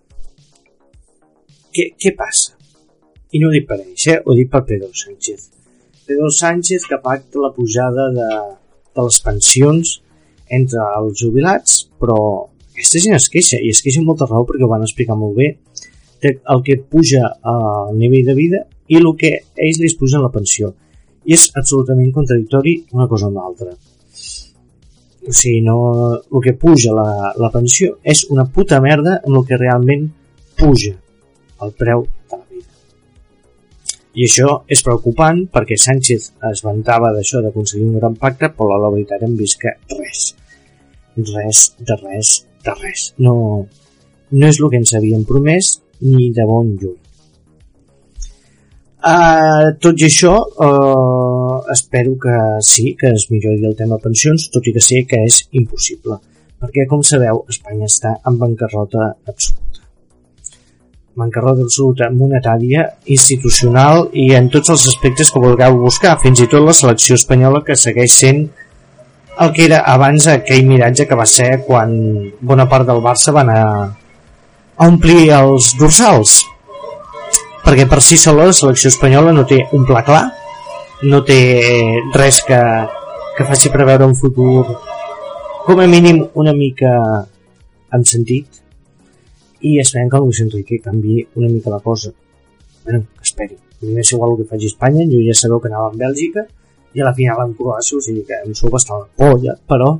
[1.74, 2.57] què, què passa?
[3.32, 4.18] I no ho dic per ells, eh?
[4.24, 5.48] ho dic per Pedro Sánchez.
[6.08, 8.28] Pedro Sánchez que pacta la pujada de,
[8.96, 9.98] de les pensions
[10.48, 12.18] entre els jubilats, però
[12.72, 15.36] aquesta gent es queixa, i es queixa amb molta raó perquè ho van explicar molt
[15.36, 15.50] bé,
[16.22, 20.72] el que puja al nivell de vida i el que ells li pugen la pensió.
[21.28, 23.74] I és absolutament contradictori una cosa amb l'altra.
[25.28, 25.76] O sigui, no,
[26.16, 30.08] el que puja la, la pensió és una puta merda amb el que realment
[30.56, 30.94] puja
[31.62, 32.06] el preu.
[34.18, 38.90] I això és preocupant perquè Sánchez es vantava d'això d'aconseguir un gran pacte, però la
[38.90, 40.24] veritat hem vist que res,
[41.34, 42.32] res de res
[42.66, 43.12] de res.
[43.22, 43.34] No,
[44.30, 46.98] no és el que ens havien promès ni de bon lluny.
[48.98, 50.34] Uh, tot i això,
[50.66, 52.34] uh, espero que
[52.66, 56.18] sí, que es millori el tema pensions, tot i que sé que és impossible,
[56.58, 59.67] perquè, com sabeu, Espanya està en bancarrota absoluta.
[61.18, 66.62] Bancarrota absoluta monetària, institucional i en tots els aspectes que vulgueu buscar, fins i tot
[66.64, 68.44] la selecció espanyola que segueix sent
[69.38, 71.92] el que era abans aquell miratge que va ser quan
[72.40, 73.62] bona part del Barça van a,
[74.76, 76.40] a omplir els dorsals.
[77.66, 80.26] Perquè per si sola la selecció espanyola no té un pla clar
[81.02, 82.58] no té res que,
[83.36, 84.64] que faci preveure un futur
[85.66, 86.90] com a mínim una mica
[87.94, 88.62] en sentit
[89.60, 92.12] i esperem que el Luis Enrique canvi una mica la cosa
[92.84, 95.90] bueno, esperi a mi m'és igual el que faci Espanya jo ja sabeu que anava
[95.90, 96.46] a Bèlgica
[96.94, 99.90] i a la final en Croàcia, o sigui que em sou bastant la polla, però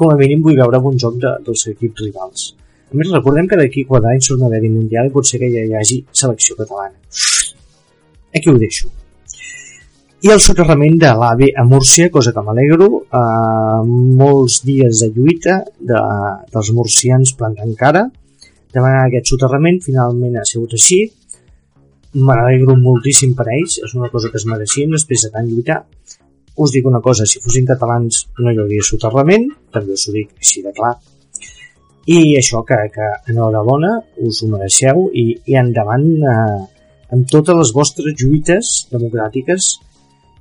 [0.00, 2.46] com a mínim vull veure bon joc de, dels equips rivals.
[2.90, 5.66] A més, recordem que d'aquí 4 anys són haver-hi Mundial i pot ser que ja
[5.66, 6.96] hi hagi selecció catalana.
[8.34, 8.88] Aquí ho deixo.
[10.20, 13.84] I el soterrament de l'AVE a Múrcia, cosa que m'alegro, eh,
[14.20, 15.54] molts dies de lluita
[15.90, 16.02] de,
[16.52, 18.02] dels murcians plantant cara,
[18.74, 21.00] demanar aquest soterrament, finalment ha sigut així,
[22.20, 25.80] m'alegro moltíssim per ells, és una cosa que es mereixien després de tant lluitar.
[26.60, 30.36] Us dic una cosa, si fossin catalans no hi hauria soterrament, també us ho dic
[30.36, 30.98] així de clar.
[32.12, 33.96] I això, que, que enhorabona,
[34.28, 36.64] us ho mereixeu i, i endavant eh,
[37.08, 39.78] amb totes les vostres lluites democràtiques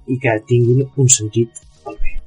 [0.10, 2.20] i que tinguin un sentit pel bé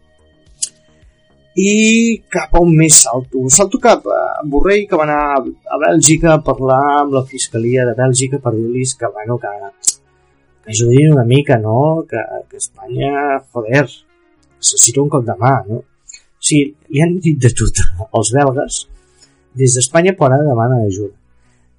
[1.54, 3.42] i cap a on més salto?
[3.52, 7.94] Salto cap a Borrell, que va anar a Bèlgica a parlar amb la Fiscalia de
[7.98, 9.52] Bèlgica per dir-los que, bueno, que,
[10.64, 12.04] que ajudin una mica, no?
[12.08, 15.82] Que, que Espanya, joder, necessita un cop de mà, no?
[15.82, 17.84] O sigui, li han dit de tot
[18.18, 18.86] els belgues,
[19.52, 21.12] des d'Espanya per ara demanen ajuda.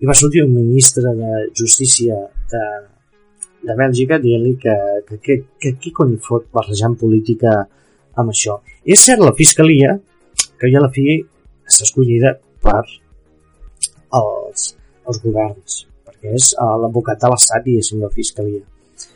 [0.04, 2.20] I va sortir un ministre de Justícia
[2.52, 2.64] de,
[3.64, 4.76] de Bèlgica dient-li que,
[5.08, 7.56] que, que, que qui cony fot barrejant política
[8.20, 8.60] amb això.
[8.84, 9.96] I és cert, la Fiscalia,
[10.60, 12.82] que ja la fi està escollida per
[14.20, 14.68] els,
[15.08, 18.62] els governs, perquè és uh, l'advocat de l'Estat és la Fiscalia.
[18.64, 19.10] Doncs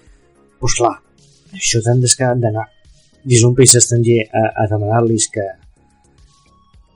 [0.60, 0.96] pues clar,
[1.54, 2.02] això t'han
[2.42, 2.66] d'anar
[3.28, 5.46] dins un país estranger a, a demanar-los que,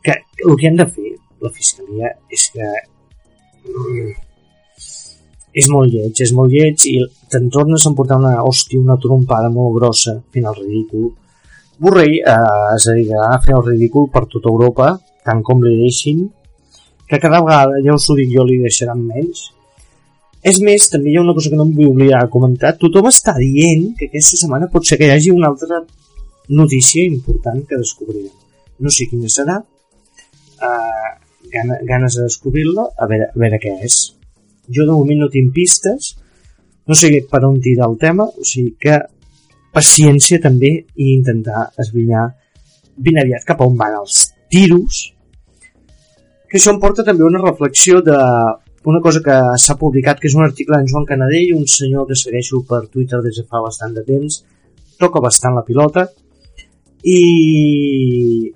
[0.04, 2.68] que el que han de fer la Fiscalia és que
[3.68, 4.31] mm,
[5.54, 7.00] és molt lleig, és molt lleig i
[7.32, 11.12] te'n tornes a emportar una hòstia, una trompada molt grossa fent el ridícul
[11.82, 14.92] Borrell eh, es dedicarà a fer el ridícul per tota Europa,
[15.26, 16.28] tant com li deixin,
[17.10, 19.48] que cada vegada, ja us ho dic jo, li deixaran menys.
[20.46, 22.76] És més, també hi ha una cosa que no em vull oblidar de comentar.
[22.78, 25.82] Tothom està dient que aquesta setmana pot ser que hi hagi una altra
[26.62, 28.30] notícia important que descobrirem.
[28.86, 29.58] No sé quina serà,
[30.70, 31.12] uh,
[31.90, 34.04] ganes de descobrir-la, a, a veure què és.
[34.70, 36.16] Jo de moment no tinc pistes,
[36.88, 39.00] no sé per on tirar el tema, o sigui que
[39.72, 42.28] paciència també i intentar esbrinar
[42.98, 45.06] ben aviat cap a on van els tiros
[46.52, 48.18] que això em porta també una reflexió de
[48.92, 52.20] una cosa que s'ha publicat que és un article en Joan Canadell un senyor que
[52.20, 54.42] segueixo per Twitter des de fa bastant de temps
[55.00, 56.10] toca bastant la pilota
[57.08, 58.52] i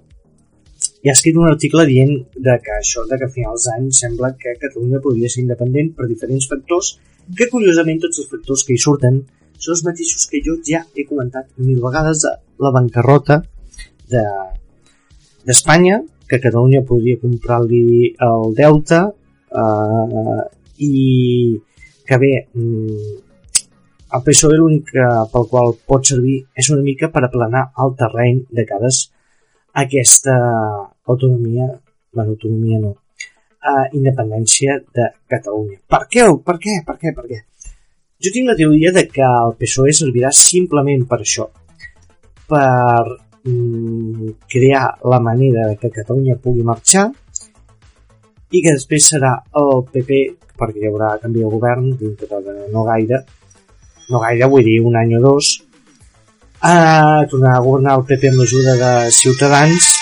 [1.06, 2.14] i ha escrit un article dient
[2.46, 6.08] de que això de que a finals d'any sembla que Catalunya podria ser independent per
[6.10, 6.88] diferents factors
[7.38, 9.20] que curiosament tots els factors que hi surten
[9.60, 12.32] són els mateixos que jo ja he comentat mil vegades de
[12.66, 13.38] la bancarrota
[14.10, 17.86] d'Espanya, de, que Catalunya podria comprar-li
[18.30, 20.42] el deute eh,
[20.90, 20.96] i
[22.10, 23.14] que bé mm,
[24.16, 28.66] el PSOE l'únic pel qual pot servir és una mica per aplanar el terreny de
[28.66, 29.06] cares
[29.76, 30.36] a aquesta
[31.08, 31.68] autonomia
[32.16, 35.82] bueno, autonomia no, uh, independència de Catalunya.
[35.92, 36.24] Per què?
[36.48, 36.80] Per què?
[36.88, 37.14] Per què?
[37.18, 37.42] Per què?
[38.24, 41.50] Jo tinc la teoria de que el PSOE servirà simplement per això,
[42.48, 43.04] per
[43.44, 47.10] mm, crear la manera de que Catalunya pugui marxar
[48.56, 50.22] i que després serà el PP,
[50.56, 53.26] perquè hi haurà canvi de govern dintre de no gaire,
[54.08, 55.58] no gaire, vull dir un any o dos,
[56.64, 59.95] a tornar a governar el PP amb l'ajuda de Ciutadans.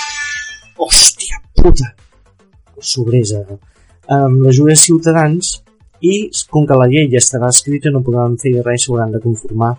[1.63, 1.93] Puta!
[2.83, 3.39] Sobresa.
[4.11, 5.51] Amb l'ajuda de Ciutadans
[6.03, 6.15] i
[6.51, 9.69] com que la llei ja estarà escrita no podran fer res, s'hauran de conformar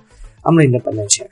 [0.49, 1.29] amb la independència.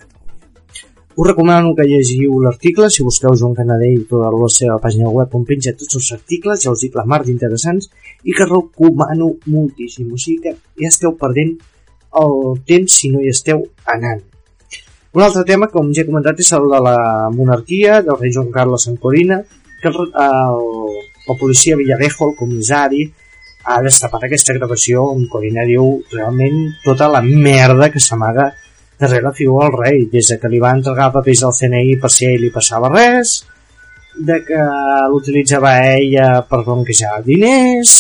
[1.17, 5.49] Us recomano que llegiu l'article, si busqueu Joan Canadell tota la seva pàgina web on
[5.49, 7.89] penja tots els articles, ja us dic la mar d'interessants,
[8.25, 11.57] i que recomano moltíssim, o sigui que ja esteu perdent
[12.21, 12.37] el
[12.69, 13.65] temps si no hi esteu
[13.97, 14.21] anant.
[15.17, 16.97] Un altre tema, com ja he comentat, és el de la
[17.33, 19.43] monarquia, del rei Joan Carles en Corina,
[19.83, 20.63] que el, el,
[21.27, 23.07] el policia Villarejo, el comissari,
[23.65, 28.49] ha destapat aquesta gravació on Corina diu realment tota la merda que s'amaga
[28.99, 32.11] darrere la figura del rei, des de que li va entregar papers al CNI per
[32.11, 33.41] si ell li passava res,
[34.15, 34.65] de que
[35.11, 37.95] l'utilitzava ella per blanquejar diners,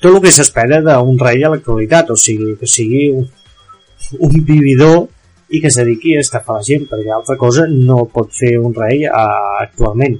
[0.00, 3.28] tot el que s'espera d'un rei a l'actualitat, o sigui, que sigui un,
[4.20, 5.06] un vividor
[5.54, 8.74] i que es dediqui a estafar la gent, perquè altra cosa no pot fer un
[8.74, 10.16] rei uh, actualment,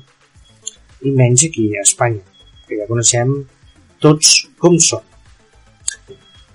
[1.05, 2.23] i menys aquí a Espanya,
[2.68, 3.35] que ja coneixem
[4.05, 5.03] tots com són.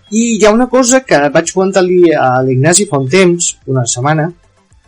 [0.10, 4.30] I hi ha una cosa que vaig comentar-li a l'Ignasi fa un temps, una setmana,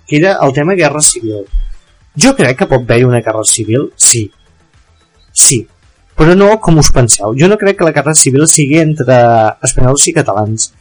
[0.07, 1.43] que era el tema guerra civil.
[2.17, 4.23] Jo crec que pot haver una guerra civil, sí.
[5.31, 5.59] Sí,
[6.17, 7.35] però no com us penseu.
[7.37, 9.19] Jo no crec que la guerra civil sigui entre
[9.67, 10.71] espanyols i catalans.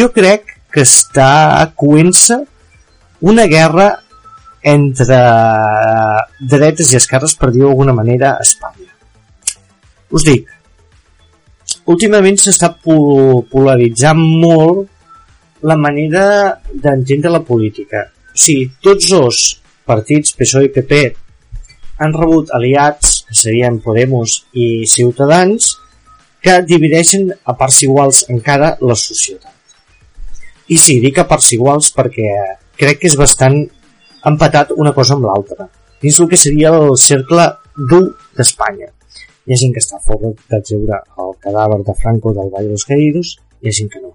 [0.00, 2.42] Jo crec que està coent-se
[3.24, 3.88] una guerra
[4.64, 5.16] entre
[6.40, 8.90] dretes i esquerres, per dir-ho d'alguna manera, a Espanya.
[10.14, 10.50] Us dic,
[11.92, 16.24] últimament s'està polaritzant molt la manera
[16.72, 18.04] d'entendre la política.
[18.34, 19.44] O sigui, tots dos
[19.88, 21.00] partits, PSOE i PP,
[22.04, 25.74] han rebut aliats, que serien Podemos i Ciutadans,
[26.44, 29.52] que divideixen a parts iguals encara la societat.
[30.68, 32.28] I sí, dic a parts iguals perquè
[32.78, 33.56] crec que és bastant
[34.30, 35.68] empatat una cosa amb l'altra,
[36.02, 37.46] dins el que seria el cercle
[37.90, 38.04] dur
[38.36, 38.90] d'Espanya.
[39.44, 42.86] Hi ha gent que està a favor d'exeure el cadàver de Franco del Vall dels
[42.88, 44.14] Caídos, hi ha gent que no.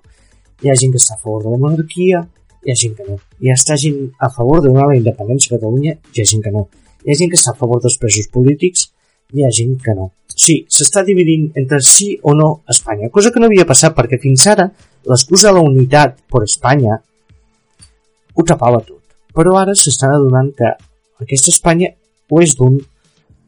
[0.63, 2.23] Hi ha gent que està a favor de la monarquia,
[2.65, 3.19] hi ha gent que no.
[3.39, 6.53] Hi ha gent a favor de donar la independència a Catalunya, hi ha gent que
[6.55, 6.67] no.
[7.05, 8.89] Hi ha gent que està a favor dels presos polítics,
[9.33, 10.09] hi ha gent que no.
[10.39, 14.45] Sí, s'està dividint entre sí o no Espanya, cosa que no havia passat perquè fins
[14.47, 14.69] ara
[15.09, 16.97] l'excusa de la unitat per Espanya
[18.35, 19.01] ho tapava tot.
[19.35, 20.69] Però ara s'estan adonant que
[21.23, 21.91] aquesta Espanya
[22.29, 22.77] o és d'un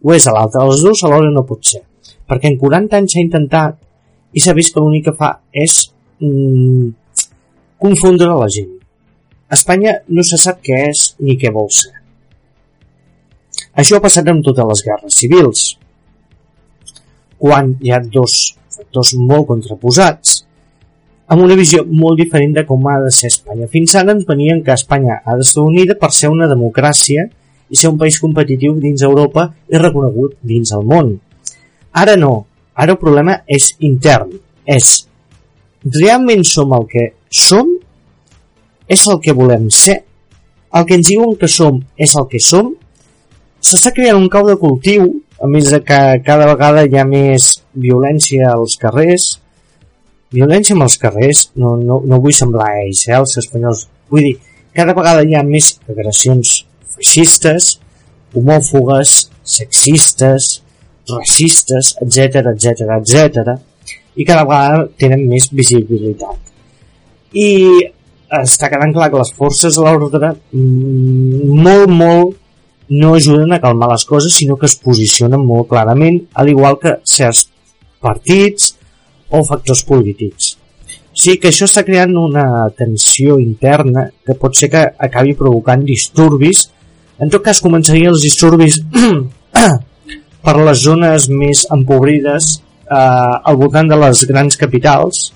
[0.01, 0.63] o és a l'altre.
[0.65, 1.83] Els dos alhora no pot ser.
[2.27, 3.79] Perquè en 40 anys s'ha intentat
[4.33, 5.77] i s'ha vist que l'únic que fa és
[6.23, 6.91] mm,
[7.81, 8.71] confondre la gent.
[9.51, 11.93] Espanya no se sap què és ni què vol ser.
[13.81, 15.65] Això ha passat amb totes les guerres civils.
[17.41, 18.37] Quan hi ha dos
[18.71, 20.41] factors molt contraposats,
[21.31, 23.69] amb una visió molt diferent de com ha de ser Espanya.
[23.71, 27.23] Fins ara ens venien que Espanya ha de ser unida per ser una democràcia
[27.71, 31.13] i ser un país competitiu dins Europa i reconegut dins el món.
[31.95, 32.33] Ara no,
[32.75, 34.33] ara el problema és intern,
[34.67, 34.91] és
[35.87, 37.69] realment som el que som?
[38.91, 40.01] És el que volem ser?
[40.75, 42.73] El que ens diuen que som és el que som?
[43.63, 45.07] S'està creant un cau de cultiu,
[45.39, 49.37] a més de que cada vegada hi ha més violència als carrers,
[50.31, 54.35] violència als carrers, no, no, no vull semblar a ells, eh, els espanyols, vull dir,
[54.75, 56.61] cada vegada hi ha més agressions
[56.95, 57.73] feixistes,
[58.35, 60.61] homòfogues, sexistes,
[61.11, 63.57] racistes, etc etc etc
[64.15, 66.37] i cada vegada tenen més visibilitat.
[67.31, 67.49] I
[68.41, 72.37] està quedant clar que les forces de l'ordre mm, molt, molt
[72.91, 76.97] no ajuden a calmar les coses, sinó que es posicionen molt clarament, al igual que
[77.07, 77.47] certs
[78.03, 78.73] partits
[79.31, 80.57] o factors polítics.
[81.11, 86.69] Sí que això està creant una tensió interna que pot ser que acabi provocant disturbis
[87.21, 88.79] en tot cas, començarien els disturbis
[90.45, 95.27] per les zones més empobrides eh, al voltant de les grans capitals.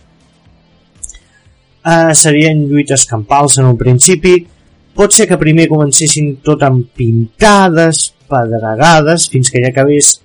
[1.86, 4.34] Eh, serien lluites campals en un principi.
[4.98, 10.16] Pot ser que primer comencessin tot amb pintades, pedregades, fins que ja acabés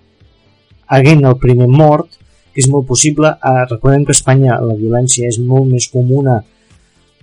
[0.89, 2.09] haguent el primer mort,
[2.53, 3.33] que és molt possible.
[3.33, 6.41] Eh, recordem que a Espanya la violència és molt més comuna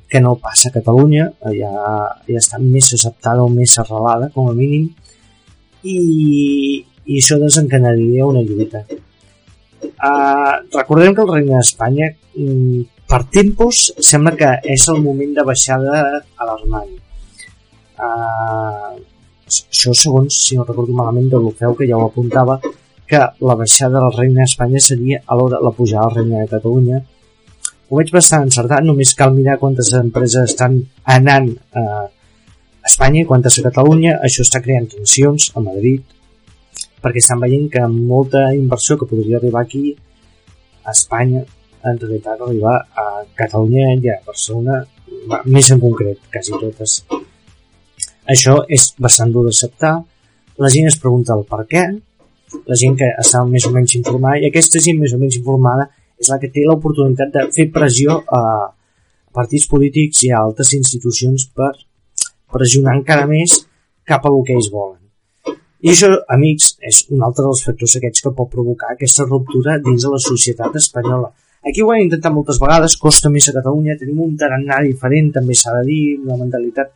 [0.07, 1.71] que no passa a Catalunya, ja,
[2.29, 4.87] ja està més acceptada o més arrelada, com a mínim,
[5.83, 5.97] i,
[7.03, 8.85] i això desencadenaria una lluita.
[9.83, 15.45] Uh, recordem que el Regne d'Espanya mm, per tempos sembla que és el moment de
[15.47, 15.99] baixada
[16.39, 16.95] alarmant.
[17.97, 18.95] Uh,
[19.47, 22.59] això segons, si no recordo malament, de l'Ofeu que ja ho apuntava,
[23.07, 26.99] que la baixada del Regne d'Espanya seria alhora la pujada del Regne de Catalunya.
[27.87, 30.81] Ho veig bastant encertat, només cal mirar quantes empreses estan
[31.17, 31.85] anant a
[32.87, 34.17] Espanya i quantes a Catalunya.
[34.27, 36.03] Això està creant tensions a Madrid,
[37.03, 39.85] perquè estan veient que molta inversió que podria arribar aquí
[40.83, 41.45] a Espanya
[41.87, 44.83] en realitat arribar a Catalunya i a Barcelona
[45.45, 47.01] més en concret, quasi totes
[48.33, 49.93] això és bastant dur d'acceptar
[50.63, 51.83] la gent es pregunta el per què
[52.55, 55.89] la gent que està més o menys informada i aquesta gent més o menys informada
[56.17, 58.43] és la que té l'oportunitat de fer pressió a
[59.37, 61.73] partits polítics i a altres institucions per
[62.53, 63.59] pressionar encara més
[64.07, 65.07] cap a el que ells volen
[65.85, 70.07] i això, amics, és un altre dels factors aquests que pot provocar aquesta ruptura dins
[70.07, 71.29] de la societat espanyola.
[71.69, 75.53] Aquí ho hem intentat moltes vegades, costa més a Catalunya, tenim un tarannà diferent, també
[75.57, 76.89] s'ha de dir, una mentalitat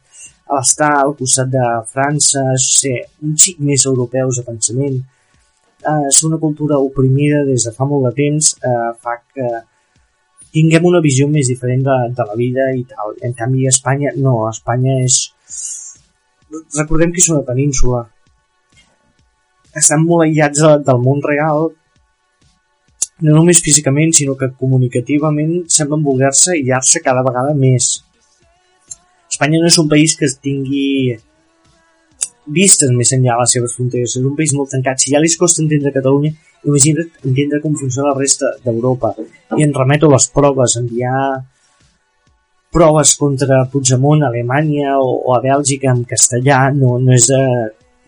[0.50, 4.98] a l'estar al costat de França, ser un xic més europeus de pensament,
[5.82, 9.50] eh, ser una cultura oprimida des de fa molt de temps, eh, fa que
[10.52, 13.16] tinguem una visió més diferent de, de la vida i tal.
[13.22, 15.20] En canvi, Espanya, no, Espanya és...
[16.76, 18.02] Recordem que és una península,
[19.80, 21.70] estan molt aïllats del món real
[23.22, 27.92] no només físicament sinó que comunicativament semblen voler-se aïllar-se cada vegada més
[29.32, 31.16] Espanya no és un país que tingui
[32.46, 35.30] vistes més enllà de les seves fronteres és un país molt tancat si ja li
[35.38, 36.34] costa entendre Catalunya
[36.66, 39.14] imagina't entendre com funciona la resta d'Europa
[39.58, 41.22] i en remeto les proves enviar
[42.72, 47.44] proves contra Puigdemont a Alemanya o, o a Bèlgica en castellà no, no és de,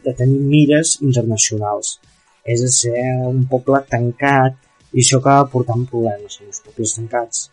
[0.08, 1.98] de tenir mires internacionals.
[2.44, 4.56] És a ser un poble tancat
[4.94, 7.44] i això acaba portant problemes amb els pobles tancats.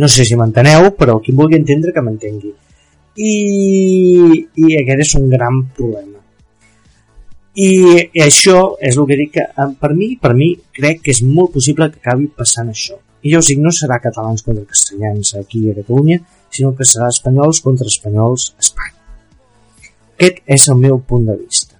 [0.00, 2.54] No sé si m'enteneu, però qui vulgui entendre que m'entengui.
[3.16, 3.34] I,
[4.54, 6.18] I aquest és un gran problema.
[7.60, 7.70] I,
[8.14, 11.22] I això és el que dic que eh, per mi, per mi crec que és
[11.26, 13.00] molt possible que acabi passant això.
[13.22, 17.10] I jo us dic, no serà catalans contra castellans aquí a Catalunya, sinó que serà
[17.12, 18.96] espanyols contra espanyols a Espanya.
[20.16, 21.76] Aquest és el meu punt de vista.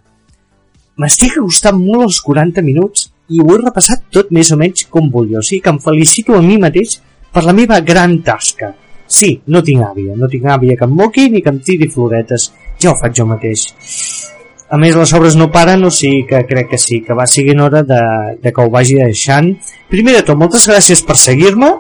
[1.01, 5.09] M'estic acostant molt als 40 minuts i ho he repassat tot més o menys com
[5.13, 6.99] volia, o sigui que em felicito a mi mateix
[7.33, 8.75] per la meva gran tasca.
[9.11, 12.51] Sí, no tinc àvia, no tinc àvia que em moqui ni que em tiri floretes,
[12.79, 13.67] ja ho faig jo mateix.
[14.71, 17.61] A més, les obres no paren, o sigui que crec que sí, que va siguent
[17.65, 18.03] hora de,
[18.39, 19.51] de que ho vagi deixant.
[19.91, 21.73] Primer de tot, moltes gràcies per seguir-me,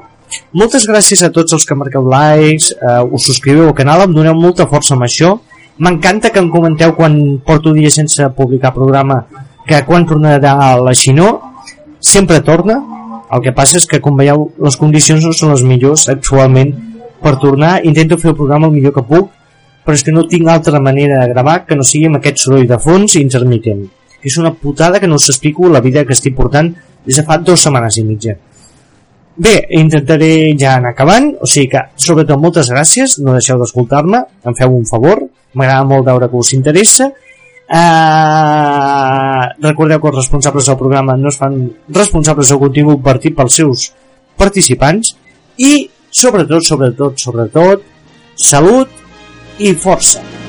[0.58, 4.34] moltes gràcies a tots els que marqueu likes, eh, us subscriveu al canal, em doneu
[4.34, 5.36] molta força amb això,
[5.80, 9.22] M'encanta que em comenteu quan porto dies sense publicar programa
[9.64, 11.30] que quan tornarà la Xinó.
[12.00, 12.76] Sempre torna.
[13.32, 16.74] El que passa és que com veieu les condicions no són les millors actualment
[17.22, 19.30] per tornar intento fer el programa el millor que puc
[19.84, 22.68] però és que no tinc altra manera de gravar que no sigui amb aquest soroll
[22.68, 23.86] de fons intermitent
[24.20, 26.74] que és una putada que no us explico la vida que estic portant
[27.06, 28.36] des de fa dues setmanes i mitja
[29.40, 34.56] Bé, intentaré ja anar acabant, o sigui que, sobretot, moltes gràcies, no deixeu d'escoltar-me, em
[34.58, 35.22] feu un favor,
[35.56, 37.06] m'agrada molt veure que us interessa.
[37.70, 41.54] Uh, recordeu que els responsables del programa no es fan
[41.94, 43.86] responsables del contingut partit pels seus
[44.36, 45.14] participants
[45.56, 47.86] i, sobretot, sobretot, sobretot,
[48.36, 48.88] salut
[49.58, 50.39] i força.